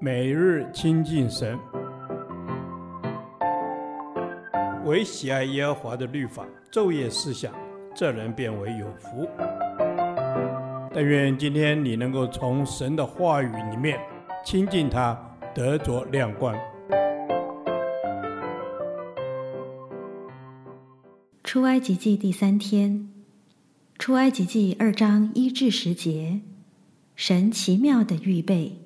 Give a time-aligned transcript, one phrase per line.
[0.00, 1.58] 每日亲近神，
[4.84, 7.52] 唯喜爱耶和华的律法，昼夜思想，
[7.94, 9.28] 这人便为有福。
[10.92, 13.98] 但愿今天你能够从神的话语里面
[14.44, 15.18] 亲近他，
[15.54, 16.54] 得着亮光。
[21.42, 23.08] 出埃及记第三天，
[23.98, 26.40] 出埃及记二章一至十节，
[27.16, 28.83] 神奇妙的预备。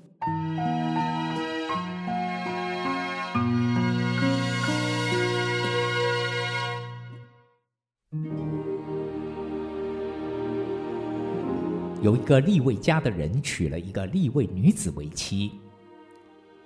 [12.09, 15.53] 有一个利未家的人娶了一个利未女子为妻，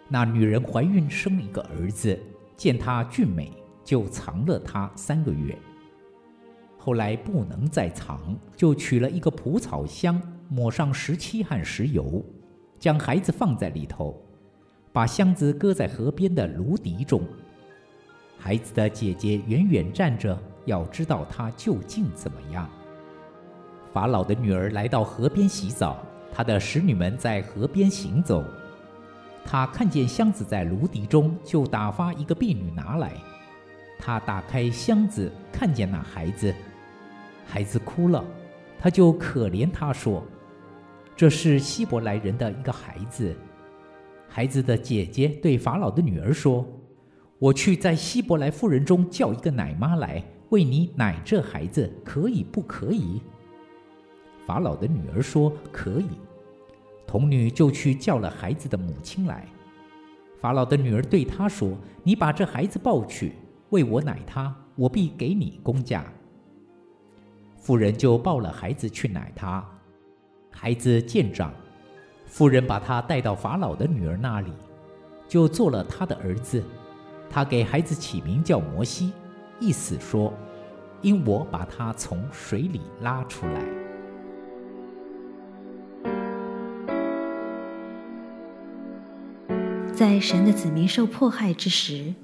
[0.09, 2.17] 那女人怀孕生了一个儿子，
[2.57, 3.51] 见他俊美，
[3.83, 5.59] 就藏了他三个月。
[6.79, 12.25] 后来不能再藏，就取了一个蒲草箱，抹上石漆和石油，
[12.79, 14.25] 将孩子放在里头，
[14.93, 17.21] 把箱子搁在河边的芦荻中。
[18.39, 22.71] 孩子的姐姐远远站着，要知道他究竟怎么样。
[23.93, 25.98] 法老的女儿来到河边洗澡，
[26.33, 28.43] 她的使女们在河边行走。
[29.45, 33.12] 她看见箱子在芦笛中，就打发一个婢女拿来。
[33.99, 36.55] 她打开箱子，看见那孩子，
[37.45, 38.25] 孩子哭了，
[38.79, 40.25] 她就可怜他说
[41.15, 43.37] ：“这是希伯来人的一个孩子。”
[44.27, 46.67] 孩子的姐姐对法老的女儿说
[47.39, 53.21] ：“我去在希伯来妇人中叫一个奶妈来，为你奶这孩子，可以不可以？”
[54.47, 56.09] 法老的女儿说：“可以。”
[57.07, 59.47] 童女就去叫了孩子的母亲来。
[60.41, 63.34] 法老的女儿对她说：“你把这孩子抱去，
[63.71, 66.05] 为我奶他，我必给你工价。”
[67.57, 69.65] 妇人就抱了孩子去奶他。
[70.51, 71.53] 孩子渐长，
[72.27, 74.53] 妇人把他带到法老的女儿那里，
[75.29, 76.62] 就做了他的儿子。
[77.31, 79.12] 他给孩子起名叫摩西，
[79.61, 80.33] 意思说
[81.03, 83.65] ：“因我把他从水里拉出来。”
[90.03, 92.15] 在神的子民受迫害之时，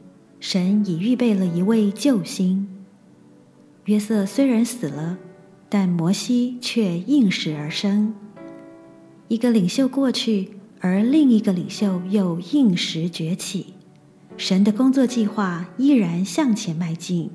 [0.41, 2.67] 神已预备了一位救星。
[3.85, 5.17] 约瑟虽然死了，
[5.69, 8.13] 但摩西却应时而生。
[9.29, 10.51] 一个领袖过去，
[10.81, 13.75] 而另一个领袖又应时崛起。
[14.37, 17.31] 神的工作计划依然向前迈进。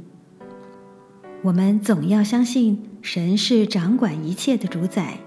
[1.42, 5.20] 我们总要相信，神是掌管一切的主宰，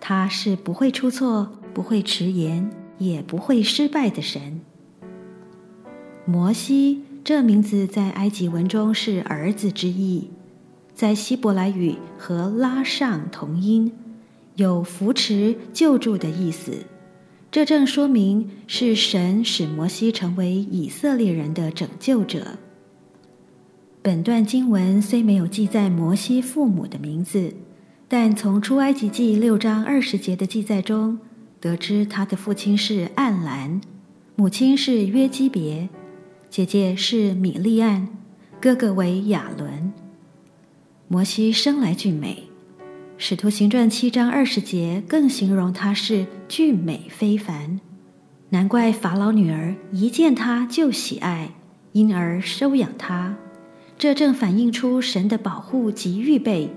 [0.00, 2.68] 他是不会出错、不会迟延，
[2.98, 4.60] 也不会失败的神。
[6.26, 10.30] 摩西这名字在埃及文中是儿子之意，
[10.94, 13.92] 在希伯来语和拉上同音，
[14.56, 16.72] 有扶持、救助的意思。
[17.50, 22.58] 这正说明是神使摩西成为以色列人的拯救者。
[24.02, 27.54] 本段经文虽没有记载摩西父母的名字，
[28.08, 31.18] 但从出埃及记六章二十节的记载中
[31.64, 33.80] 得知，他的父亲是暗兰，
[34.36, 35.88] 母亲是约基别。
[36.50, 38.06] 姐姐是米利暗，
[38.60, 39.90] 哥哥为亚伦。
[41.08, 42.50] 摩西生来俊美，
[43.16, 47.80] 《使徒行传》七章二十节更形容他是俊美非凡。
[48.50, 51.54] 难怪法老女儿一见他就喜爱，
[51.92, 53.34] 因而收养他。
[53.96, 56.68] 这正反映出神的保护及预备，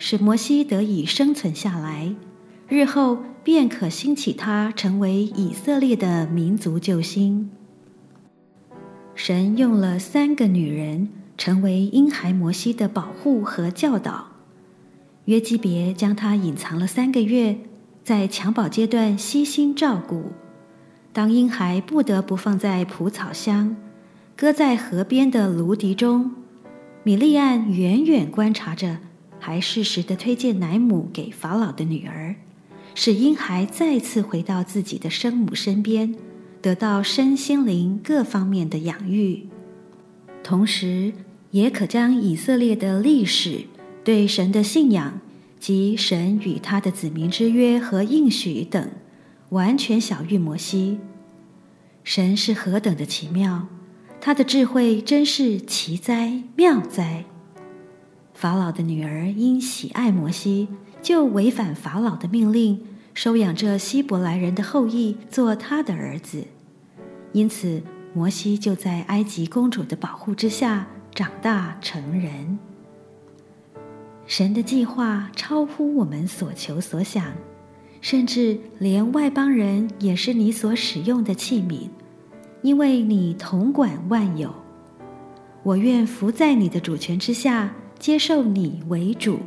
[0.00, 2.12] 使摩西得以生存下来，
[2.66, 7.50] 日后便可兴起他成为以色列的民族救星。
[9.14, 14.28] 神用了三个女人，成为婴孩摩西的保护和教导。
[15.26, 17.58] 约基别将他隐藏了三个月，
[18.02, 20.32] 在襁褓阶段悉心照顾。
[21.12, 23.76] 当婴孩不得不放在蒲草箱，
[24.34, 26.32] 搁在河边的芦荻中，
[27.04, 28.98] 米利暗远远观察着，
[29.38, 32.34] 还适时地推荐奶母给法老的女儿，
[32.94, 36.14] 使婴孩再次回到自己的生母身边。
[36.60, 39.48] 得到身心灵各方面的养育，
[40.44, 41.12] 同时
[41.50, 43.62] 也可将以色列的历史、
[44.04, 45.20] 对神的信仰
[45.58, 48.90] 及神与他的子民之约和应许等，
[49.48, 51.00] 完全晓諭摩西。
[52.04, 53.66] 神是何等的奇妙，
[54.20, 57.24] 他的智慧真是奇哉妙哉！
[58.34, 60.68] 法老的女儿因喜爱摩西，
[61.02, 62.80] 就违反法老的命令。
[63.14, 66.44] 收养这希伯来人的后裔做他的儿子，
[67.32, 67.82] 因此
[68.14, 72.58] 摩西就在埃及公主的保护之下长大成人。
[74.26, 77.34] 神的计划超乎我们所求所想，
[78.00, 81.88] 甚至连外邦人也是你所使用的器皿，
[82.62, 84.54] 因为你统管万有。
[85.62, 89.40] 我愿服在你的主权之下，接受你为主，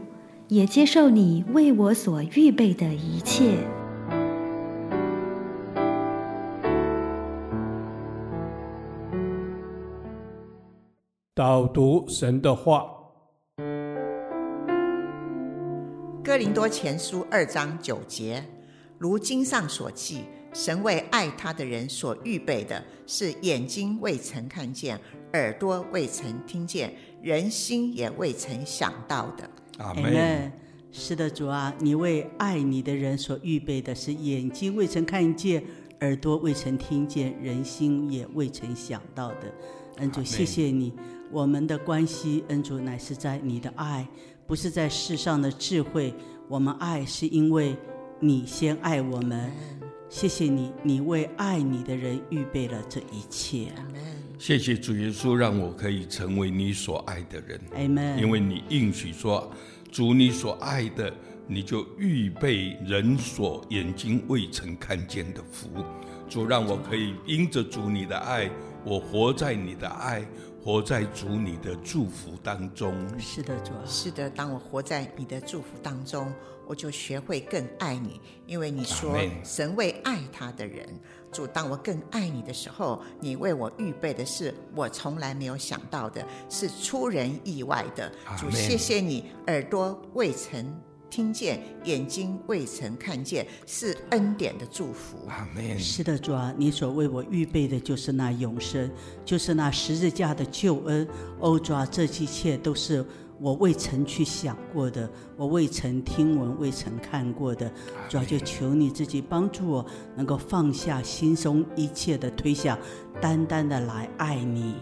[0.48, 3.58] 也接受你为我所预备的一切。
[11.34, 12.86] 导读神的话，
[16.24, 18.44] 《哥林多前书》二章九节，
[19.00, 25.00] 如经上所记，神为爱他的人所预备的，是眼睛未曾看见，
[25.34, 26.94] 耳朵未曾听见，
[27.24, 29.50] 人心也未曾想到的。
[29.78, 30.52] 阿门。
[30.92, 35.62] 是的，主啊，你为爱你的人所预备的，是眼睛未曾看见，
[36.00, 39.54] 耳朵未曾听见，人心也未曾想到的。
[39.98, 40.94] 恩主，谢谢你。
[41.32, 44.08] 我们的关系，恩主乃是在你的爱，
[44.48, 46.14] 不是在世上的智慧。
[46.48, 47.76] 我们爱是因为
[48.22, 49.52] 你先爱我们。
[50.08, 53.74] 谢谢你，你为爱你的人预备了这一切。
[54.38, 57.60] 谢谢主耶稣，让我可以成为你所爱的人。
[57.76, 58.20] Amen。
[58.20, 59.52] 因为你应许说，
[59.92, 61.12] 主你所爱的，
[61.48, 65.70] 你就预备人所眼睛未曾看见的福。
[66.30, 68.50] 主让我可以因着主你的爱，
[68.84, 70.26] 我活在你的爱。
[70.64, 72.96] 活在主你的祝福当中。
[73.20, 73.72] 是的，主。
[73.86, 76.34] 是的，当我活在你的祝福当中，
[76.66, 80.84] 我就学会更爱你，因为你说神为爱他的人。
[81.32, 88.12] 主，当我更爱你的时候，你为我预备的是我从来没有想到的，是出人意外的。
[88.36, 90.66] 主，谢谢你，耳朵未曾。
[91.10, 95.18] 听见，眼睛未曾看见，是恩典的祝福。
[95.28, 95.80] 阿门。
[95.80, 98.90] 是的，主啊，你所为我预备的就是那永生，
[99.24, 101.08] 就是那十字架的救恩。
[101.40, 103.06] 哦，主啊，这一切都是
[103.40, 107.72] 我未曾去想过的，我未曾听闻、未曾看过的。
[108.10, 109.86] 主啊，就求你自己帮助我，
[110.16, 112.78] 能够放下心中一切的推想，
[113.22, 114.76] 单单的来爱你。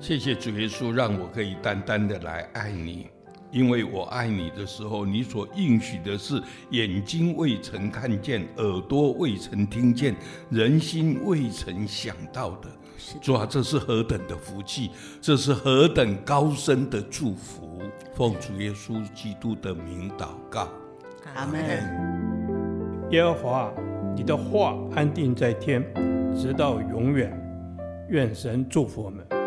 [0.00, 3.06] 谢谢主耶稣，让我可以单单的来爱你。
[3.52, 10.16] 因为我爱你的时候，你所应许的是眼睛未曾看见，耳朵未曾听见，
[10.48, 12.68] 人心未曾想到的。
[13.20, 14.90] 主啊，这是何等的福气，
[15.20, 17.80] 这是何等高深的祝福。
[18.14, 20.68] 奉主耶稣基督的名祷告，
[21.34, 21.60] 阿门。
[23.10, 23.72] 耶和华，
[24.16, 25.84] 你的话安定在天，
[26.34, 27.38] 直到永远。
[28.08, 29.41] 愿神祝福我们。